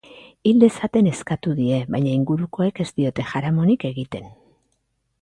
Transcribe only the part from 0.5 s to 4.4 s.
Hil dezaten eskatu die, baina ingurukoak ez diote jaramonik egiten.